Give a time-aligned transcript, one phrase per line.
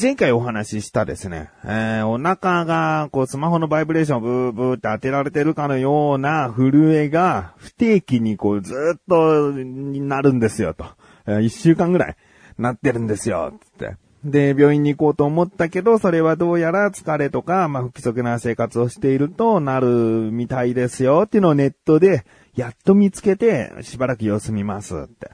[0.00, 10.84] 前回お話ししたですね、えー、お腹が、こう、スマホのバイブレーションブーブーって当てられてるかのような震えが、不定期にこう、ずっと、になるんですよ、と。
[11.26, 12.16] えー、一週間ぐらい、
[12.58, 13.96] なってるんですよ、つって。
[14.24, 25.32] で、病院に行こうと思ったけど、それはどうやら疲れとか、まあ、不規則な生活をしているとなるみたいですよ、っていうのをネットで、やっと見つけて、しばらく様子見ます、って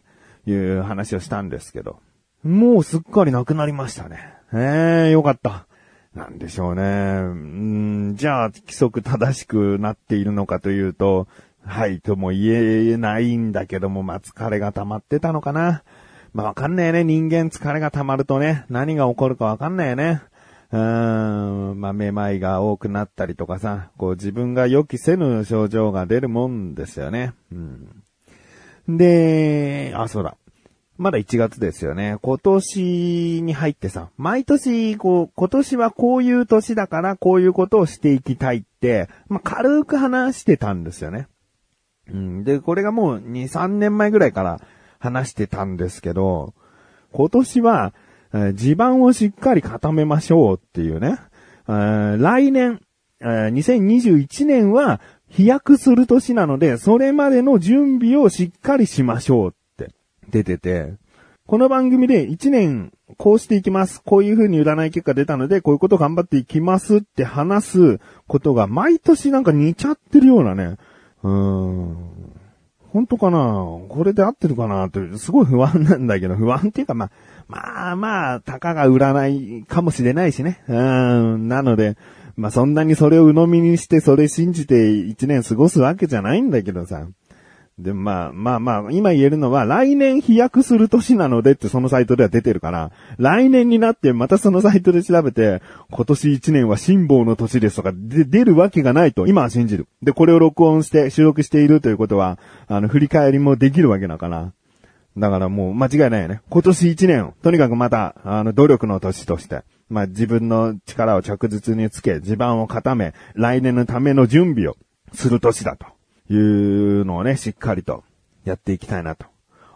[0.51, 2.01] いう話をしたんですけど。
[2.42, 4.34] もうすっかりなくなりましたね。
[4.55, 5.67] ええー、よかった。
[6.15, 7.23] なんでしょうね。
[7.23, 11.27] んじゃあ、規則正しくなっているのかというと、
[11.67, 15.83] はいとも言えないんだけども、まあ、疲れが溜まってたのかな。
[16.33, 17.05] まあ、わかんないよね。
[17.05, 20.23] 人間疲れが溜まるとね、何が起こるかわかんないよね。
[20.71, 27.33] うーん、まあ、めまいが多くなったりとかさ、こう自分が予期せぬ症状が出るもんですよね。
[27.50, 27.55] う
[28.93, 28.97] ん。
[28.97, 30.37] で、あ、そうだ。
[30.97, 32.19] まだ1月ですよね。
[32.23, 41.27] 今年に入ってさ、毎年、こう、今年はこういう年だからこういうことをしていきたいって、まあ、軽く話してたんですよね。
[42.09, 42.45] うん。
[42.45, 44.61] で、これがもう2、3年前ぐらいから
[45.00, 46.55] 話してたんですけど、
[47.12, 47.92] 今年は、
[48.33, 51.19] えー、地盤をしっかり固めましょうっていうね。
[51.69, 52.81] えー、来年、
[53.20, 59.55] えー、2021年は飛躍する年なので、それまでの準備をしっかりしましょう
[60.30, 60.94] 出てて、
[61.47, 64.03] この番組で1年こうしていきます。
[64.03, 70.78] こういう風に占い結果出たので、こういうこと頑張っていきますって話すことが毎年なんか似ちゃってるようなね。
[71.22, 71.97] うーん。
[72.92, 73.39] 本当かな？
[73.89, 77.11] これで合ってるかなって、すごい不安なんだけど、不安っていうかまあ、
[77.48, 80.62] まあまあ、たかが占いかもしれないしね。
[80.69, 81.48] うーん。
[81.48, 81.97] なので、
[82.36, 87.06] まあそんなにそれを鵜呑みにしてそれ信じて1年過ごすわけじゃないんだけどさ。
[87.79, 99.89] で、まあ、まあまあ、今言えるのは、来年飛躍する年なのでってそのサイトでは出てるから、来年になってまたそのサイトで調べて、今年1年は辛抱の年ですとか、で、出るわけがないと、今は信じる。
[100.03, 104.53] で、これを録音して収録しているということは、あの、振り返りもできるわけだから。
[105.17, 106.43] だからもう間違いないよね。
[106.49, 114.77] 今年1年、とにかくまた、あの、努力の年として、まあ自分の力を着実につけ、地盤を固め、来年のための準備を
[115.12, 115.94] する年だと。
[116.31, 118.05] いうのをね、しっかりと
[118.45, 119.27] やっていきたいなと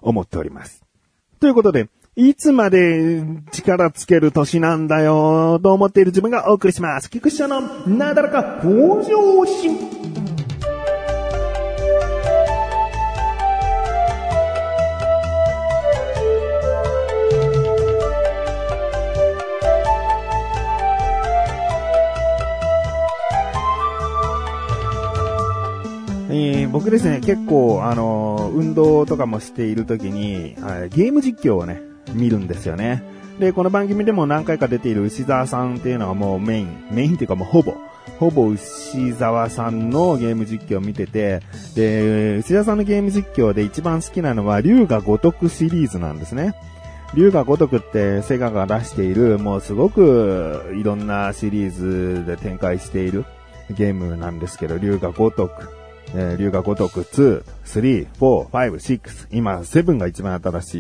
[0.01, 0.83] 思っております。
[1.41, 3.23] ということで、いつまで
[3.53, 7.11] 力つける年なんだよと思っている自分がお送りします。
[7.11, 9.98] 菊池のなだらか向上心。
[26.79, 30.55] 僕ですね、結構、あのー、運動とかもしている時に、
[30.91, 31.83] ゲーム実況をね、
[32.15, 33.03] 見るんですよね。
[33.41, 37.75] で、この番組でも何回か出ている牛沢さんっていうのはもうメイン、メインっていうかもうほぼ、
[38.21, 41.41] ほぼ牛沢さんのゲーム実況を見てて、
[41.75, 46.55] で、牛沢さんのゲーム実況で一番好きなのは、竜が如くシリーズなんですね。
[47.13, 53.25] 竜が如くってセガが出している、もうすごくいろんなシリーズで展開している
[53.69, 55.79] ゲームなんですけど、竜が如く。
[56.15, 60.75] えー、龍が如く2、3、4、5、6、今、7が一番新し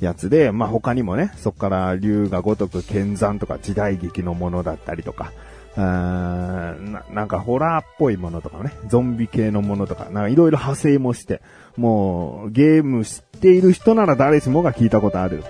[0.00, 5.32] いやつで、まあ、他にもね、そこから龍が如く剣山とか時代劇のものだったりとか、
[5.76, 6.76] な
[7.10, 11.42] なんかホラーっぽいものとかね、ゾンビ系のものとか、なんかいろいろ派生もして、
[11.76, 15.42] もうゲーム知っている人なら誰しもが聞いたことある、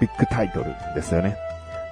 [0.00, 1.36] ビッグタイトルですよね。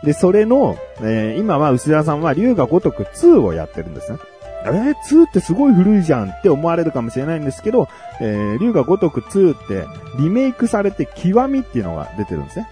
[0.03, 4.19] で、それの、えー、今は牛田さんは龍が如く2をやってるんですね。
[4.67, 7.89] えー、2ってすごい古いじゃんって思われるかもしれないんですけど、
[8.21, 9.87] えー、竜が如く2って
[10.19, 12.69] リメイクされて極みっていうのが出てるんですね。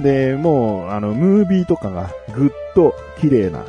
[0.00, 3.64] で、もう、あの、ムービーとかがぐっと綺麗な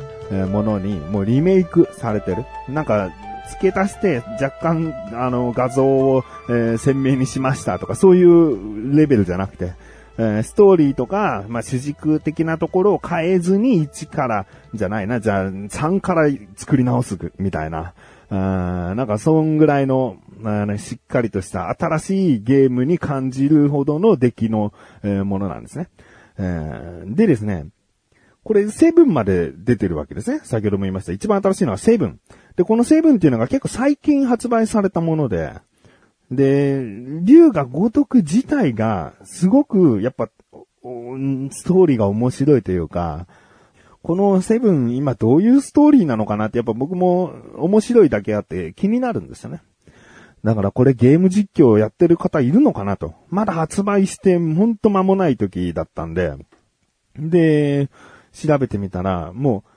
[0.46, 2.44] ものに、もうリメイクされてる。
[2.68, 3.10] なんか、
[3.50, 9.72] 付け足して若干、あの、画像を、えー、鮮明にしましたとか、そういうレベルじゃなくて、
[10.18, 17.94] え、ストーリーとか、まあ、主軸的なところを変えずに1からじゃないな、じゃあ3から作り直すみたいな。
[18.30, 24.72] あなんか、そんぐらいの、あしっかりとした新しいゲームに感じるほどの出来の、
[25.02, 25.88] え、ものなんですね。
[26.38, 27.66] えー、でですね、
[28.42, 30.40] これセブンまで出てるわけですね。
[30.44, 31.12] 先ほども言いました。
[31.12, 32.20] 一番新しいのはセブン。
[32.56, 35.54] で、このセブンっていうのが結構最近発売されたもので、
[36.30, 36.82] で、
[37.22, 40.28] 竜が如く自体が、すごく、やっぱ、
[40.82, 43.26] ストーリーが面白いというか、
[44.02, 49.62] このセブン今どういうストーリーなのかなってやっぱ僕も面白いだけあって気になるんですよね。
[50.44, 53.14] だからこれゲーム実況をやってる方いるのかなと。
[53.30, 56.34] まだ発売してほんと間もない時だったんで、
[57.16, 57.88] で、
[58.34, 59.70] 調べてみたら、もう、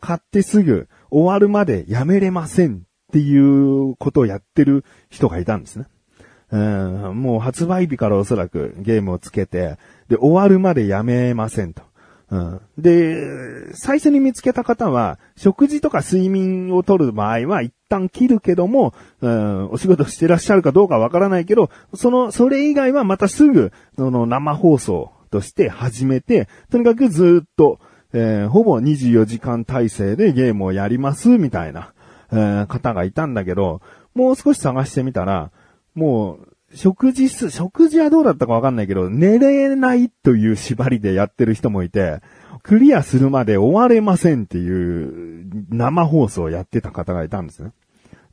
[0.00, 5.86] 買ってすぐ終わるまでやめれませんっていうことをやってる人がいたんですね。
[6.50, 9.76] うん、もう発売日からおそらくゲームをつけて、
[10.08, 11.82] で、終わるまでやめませんと。
[12.30, 27.78] うん、で、最初に見つけた方は、食事とか睡眠をとる場合は一旦切るけども、うん、お仕事してらっしゃるかどうかわからないけど、その、それ以外はまたすぐ、その生放送として始めて、とにかくずっと、
[28.12, 31.92] えー、ほぼ24時間体制でゲームをやります、みたいな、
[32.32, 33.80] えー、方がいたんだけど、
[34.14, 35.50] もう少し探してみたら、
[35.94, 42.20] もう、食事す、食事はどうだったかわかんないけど、寝れないという縛りでやってる人もいて、
[42.62, 47.72] クリアするまで終われませんっていう生放送をやってた方がいたんですね。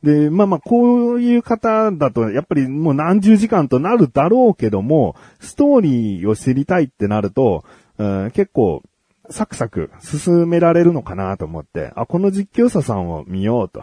[0.02, 7.64] で、まあまあ、こういう方だと、やっぱりもう何十時間となるだろうけども、ストーリーを知りたいってなると、
[7.98, 8.82] うん、結構、
[9.30, 13.82] サクサク進められるのかなと思って、あ、この実況者さんを見ようと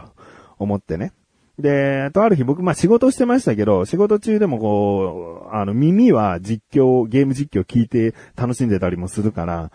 [0.58, 1.12] 思ってね。
[1.58, 9.70] で、とある日僕、まあ仕事してましたけど、仕事中でもこう、あの耳は実況、ゲーム実況聞いて楽しんでたりもするから、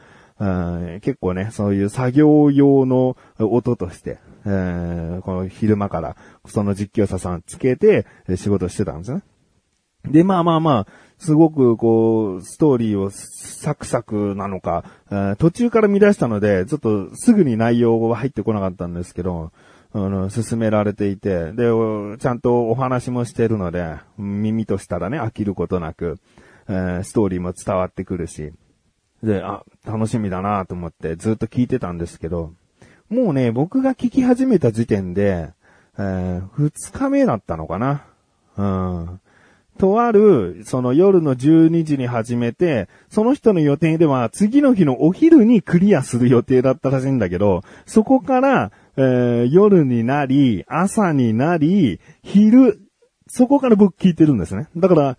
[1.02, 6.16] 結構ね、そういう作業用の音として、え、この昼間から
[6.48, 8.06] その実況者さんつけて
[8.36, 9.22] 仕事してたんですね。
[10.06, 10.88] で、まあまあまあ、
[11.18, 14.86] すごくこう、ストーリーをサクサクなのか、
[15.38, 19.52] 途中から見出したので、ちょっとすぐに内容は入ってこなかったんですけど、
[19.92, 21.66] あの、進められていて、で、
[22.20, 26.20] ちゃんとお話もしてるので、耳としたらね、飽きることなく、
[26.70, 28.54] えー、ストーリーも伝わってくるし、
[29.24, 32.54] で、あ、楽しみだなと思ってずっと聞いてたんですけど、
[33.10, 35.50] もうね、僕が聞き始めた時点で、
[35.98, 38.06] えー、二日目だったのかな。
[38.56, 39.20] うん。
[39.80, 52.82] とある、その夜の12時に始めて、その人の予定では次の日のお昼にクリアする予定だったらしいんだけど、そこから、えー、夜になり、朝になり、昼、
[53.28, 54.68] そこから僕聞いてるんですね。
[54.76, 55.18] だから、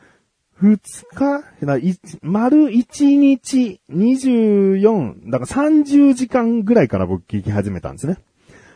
[0.61, 0.79] 二
[1.15, 1.43] 日
[2.21, 8.19] 丸一日24、だから30時間ぐらいから僕聞き始めたんですね。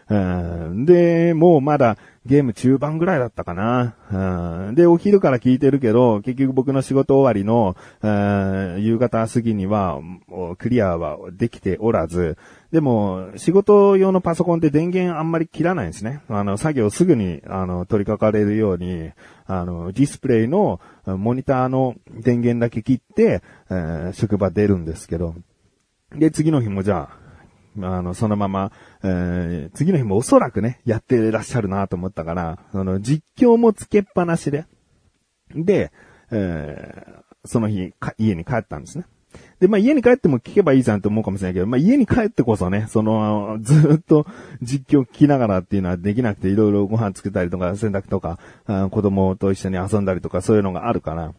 [0.08, 1.96] うんで、もうまだ
[2.26, 3.94] ゲーム中盤ぐらいだったかな。
[4.10, 7.76] うんで、お昼から聞いてるけど、結局僕の仕事終わりの、
[8.78, 10.00] 夕方過ぎには、
[10.58, 12.36] クリアはできておらず、
[12.72, 16.22] でも、仕事用のパソコンって電源あんまり切らないんですね。
[16.28, 19.10] あの、作業すぐに、あの、取り掛かれるように、
[19.46, 25.34] あの、ディスプレイの、モニターの電源だけ切って、えー、職場出るんですけど、
[26.16, 27.24] で、次の日もじゃあ、
[27.81, 28.73] あの、そのまま、
[29.03, 34.67] えー、次の日もおそらくね、やってらっしゃるなと思ったから、その、実況もつけっぱなしで、
[35.55, 35.93] で、
[36.31, 39.05] えー、その日、家に帰ったんですね。
[39.61, 44.26] で、まあ家に帰っても聞けばいいじゃんと思うかもしれないけど、まあ家に帰ってこそね、その、ずっと
[44.62, 48.38] 実況聞きながらっていうのはできなくて、いろいろご飯作ったりとか、洗濯とか、
[48.91, 51.32] 子供と一緒に遊んだりとか、そういうのがあるから、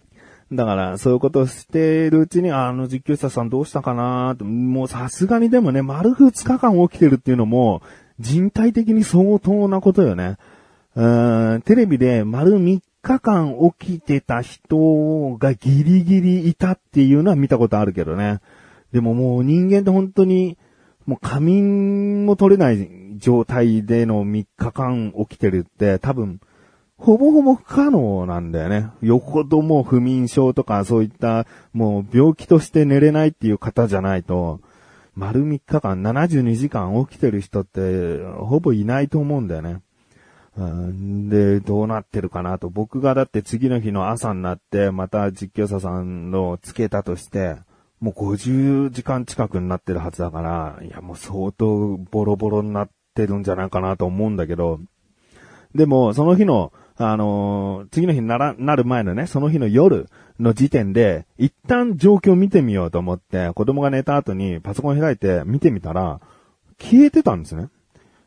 [0.52, 7.82] だから、そういうことをしているうちに、あの実況者さんどうしたかなと、もうさすがにでもね、丸2日間起きてるっていうのも、
[8.20, 10.38] 人体的に相当なことよね。
[10.96, 18.40] うん、テレビで丸3日間起きてた人がギリギリいたっていうのは見たことあるけどね。
[18.94, 20.58] でももう人間って本当に、
[21.06, 26.40] もう仮眠も取れない状態での3日間起きてるって多分、
[26.98, 28.90] ほぼほぼ不可能なんだよね。
[29.02, 34.62] よほどもう不眠症とかそういったもう病気として寝れないっていう方じゃないと、
[35.16, 39.82] 丸3日間72時間起きてる人ってほぼいないと思うんだよね。
[41.30, 42.70] で、どうなってるかなと。
[42.70, 47.58] 僕がだって次の日の朝になってまた実況者さんのつけたとして、
[48.00, 54.80] もう50時間近くになってるはずだから、いやもう相当ボロボロになってるんじゃないかなと思うんだけど、
[55.74, 60.08] でも、その日のあのー、次の日なら、なる前のね、その日の夜
[60.40, 66.22] の時点で、一旦状況を見てみようと思って、子供が寝た後にパソコン開いて見てみたら、
[66.80, 67.70] 消えてたんですね。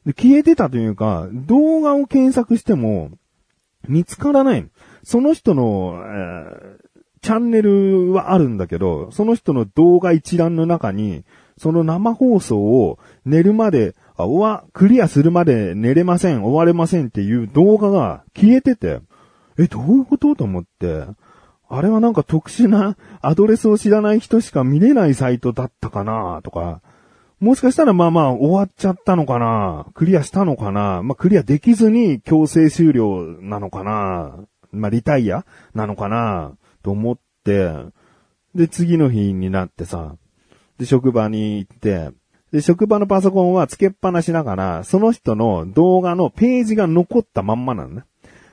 [0.04, 3.10] で消えてたというか、動画を検索しても、
[3.86, 4.68] 見つからない。
[5.02, 6.88] その人の、えー、
[7.22, 11.24] チャンネルはあるんだけど、その人の動画一覧の中に、
[11.56, 19.00] その生放送を寝るまであ、おわ、クリアするまで寝れません、終われませんっていう動画が消えてて、
[19.58, 21.04] え、どういうことと思って、
[21.68, 26.80] あれはなんか特殊なアドレスを知らない人しか見れないサイトだったかなとか、
[27.40, 34.34] もしかしたらまあまあ終わっちゃったのかなクリアしたのかなまあクリアできずに強制終了なのかな
[34.72, 37.70] まあリタイアなのかなと思って、
[38.54, 40.16] で次の日になってさ、
[40.78, 42.10] で、職場に行って、
[42.52, 48.04] で、職場のパソコンはつけっぱなしながら、その人の動画のページが残ったまんまなのね。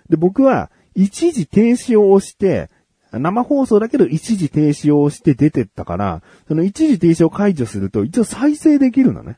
[0.09, 2.69] で、僕は一時停止を押して、
[3.11, 9.37] 生放送だけど一時停止を押して出てったから、その一時停止を解除すると一応再生できるのね。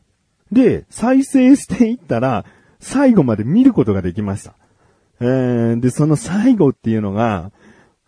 [0.51, 2.45] で、再生していったら、
[2.79, 4.53] 最後まで見ることができました。
[5.19, 7.51] えー、で、その最後っていうのが、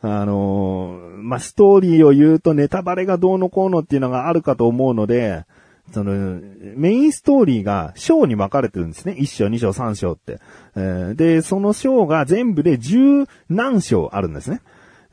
[0.01, 5.43] あのーまあ、ストーリーを言うとネタバレがどうのこうのっていうのがあるかと思うので、
[5.91, 6.39] その、
[6.75, 9.15] メインストーリーが章に分かれてるんですね。
[9.17, 10.39] 1章、2章、3章って。
[10.75, 14.61] えーで、その章が全部で十何章あるんですね。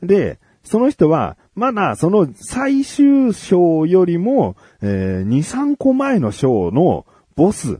[0.01, 7.05] で、その人は、まだその最終章よりも、えー2、3個前の章の
[7.35, 7.79] ボス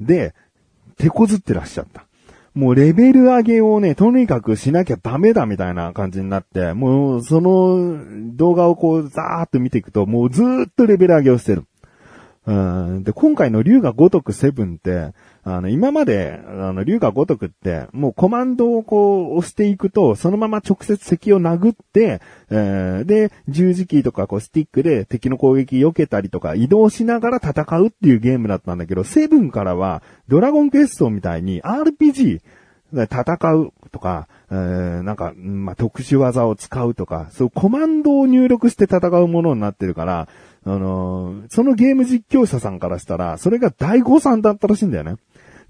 [0.00, 0.34] で
[0.96, 2.06] 手こずってらっしゃった。
[2.56, 11.64] もうレベル上げをね、とにかくしなきゃダメだみたいな感じになって、もうその動画をこうザーっと見ていくと、もうずーっとレベル上げをしてる。
[12.46, 15.12] で、今回の竜が如くセブンって、
[15.42, 32.40] あの、今まで、あの、竜が如くって、もうコマンドをこう押していくと、そのまま直接敵を殴って、えーで、十字キーとかこうスティックで敵の攻撃避けたりとか移動しながら戦うっていうゲームだったんだけど、セブンからは、ドラゴンクエストみたいに RPG、
[32.92, 40.28] 戦うとか、えーなんか、まあ、特殊技を使うとか、そうコマンドを入力して戦うものになってるから、
[40.66, 45.16] あのーそのゲーム実況者さんからしたら、それが大誤算だったらしいんだよね。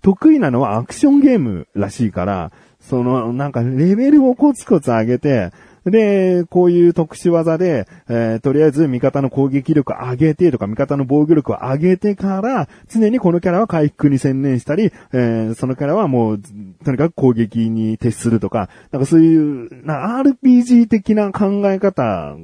[0.03, 2.51] 得意なのはアクションゲームらしいから、
[2.81, 5.51] その、なんかレベルをコツコツ上げて、
[5.85, 16.41] で、こういう特殊技で、えーとりあえず味方の攻撃力上げてとか、味方の防御力を上げてから、常にこのキャラは回復に専念したり、えーそのキャラはもう、
[16.85, 22.35] とにかく攻撃に徹するとか、なんかそういう、な RPG 的な考え方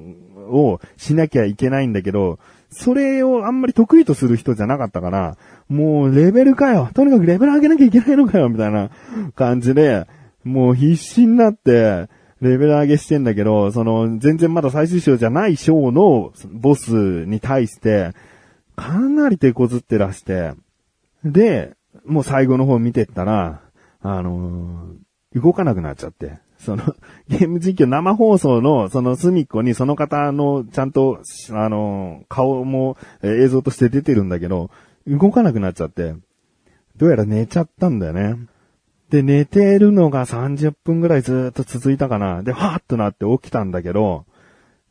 [0.48, 2.38] をしなきゃいけないんだけど、
[2.70, 5.36] それをあんまり得意とする人じゃなかったから、
[5.68, 6.90] もうレベルかよ。
[6.94, 8.90] とにかくレベル上げなきゃいけないのかよ、みたいな
[9.34, 10.06] 感じで、
[10.44, 12.08] もう必死になって、
[12.40, 16.90] レベル上げしてんだけど、その、全然まだ最終章じゃない章のボス
[17.26, 18.12] に対して、
[18.74, 20.52] かなり手こずってらして、
[21.24, 23.60] で、もう最後の方見てったら、
[24.00, 25.02] あのー
[25.34, 26.94] 動かなくなっちゃって、その、
[27.28, 34.70] ゲーム実況生放送のその隅っこにその方のちゃんと、あの顔も映像として出てるんだけど、
[35.06, 36.14] 動かなくなっちゃって、
[36.96, 38.36] どうやら寝ちゃったんだよね。
[39.10, 42.42] で、寝てるのが30分ぐらいずっと続いたかな。
[42.42, 44.24] で、はーっとなって起きたんだけど、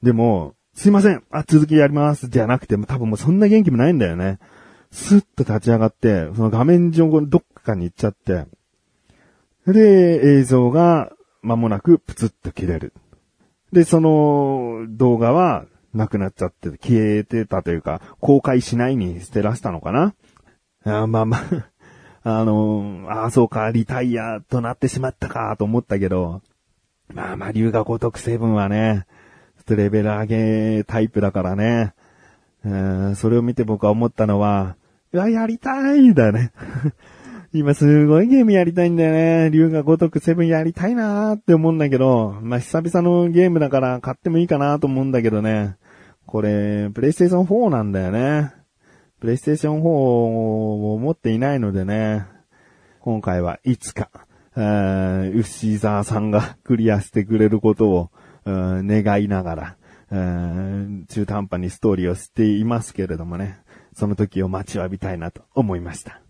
[0.04, 4.40] でも、すいません、あ、続きやります、じゃなくて、多分もうそんな元気もないんだよね。
[4.92, 8.46] スッと立ち上がって、その画面上のどっかに行っちゃって、
[9.66, 12.93] で、映像が間もなくプツッと切れる。
[13.71, 20.13] で、その動画はなくなっちゃって、消えてたというか、公開しないに捨てらしたのかな
[20.83, 21.41] あまあまあ、
[22.39, 26.41] あの、ああ、そうか、リタイアとなってしまったかと思ったけど、
[27.13, 29.05] まあまあ、龍が如くセブンはね、
[29.57, 31.93] ちょっとレベル上げタイプだからね。
[32.63, 34.75] うんそれを見て僕は思ったのは、
[35.13, 36.51] うわ、やりたいんだね。
[37.53, 39.50] 今すごいゲームやりたいんだよね。
[39.51, 45.75] 龍が如くセブンやりたいなーって思うんだけど、まあ久々のゲームだから買ってもいいかなと思うんだけどね。
[46.25, 48.53] これ、プレイステーション4なんだよね。
[49.20, 52.25] プレイステーション4を持っていないのでね。
[53.01, 54.10] 今回はいつか、
[54.55, 58.12] えー、牛沢さんがクリアしてくれることを、
[58.46, 59.77] うん願いながら、
[60.10, 63.60] えー中途半端にストーリーをしていますけれどもね。
[63.93, 66.22] その時を待ちわびたいなと思いました。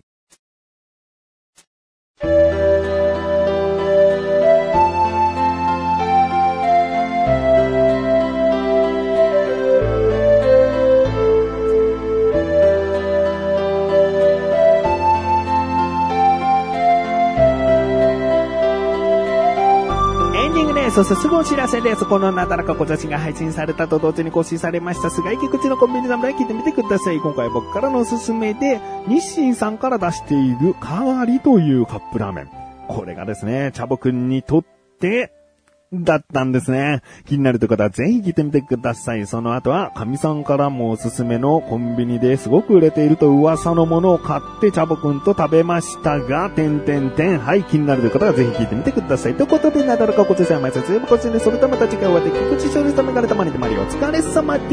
[21.02, 22.06] そしてすぐお知らせです。
[22.06, 25.10] このなだらか小写真が配信されたと同時に更新されました。
[25.10, 27.18] 菅井菊池のコンビニ侍聞いてみてください。
[27.18, 32.50] 今回僕からのおすすめで、日清さんから出している代わりというカップラーメン。
[32.88, 34.64] これがですね、チャボくんにとっ
[35.00, 35.32] て、
[35.94, 37.02] だったんですね。
[37.26, 39.28] 気になるという方はぜひ聞いてみてください。
[39.28, 47.40] その後は、神さんからもおすすめのコンビニですごく売れていると噂のものを買って、チャボくんと食べましたが、てんてんてん。
[47.40, 49.36] はい、気になるという方はぜひ聞いてみてください。
[49.36, 51.00] ということで、なだらかごちそうさまです。
[51.00, 54.68] ごちそうで、それとまた次回お会いでき、菊池勝利さんがれたまにでまりお疲れ様で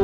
[0.00, 0.03] す。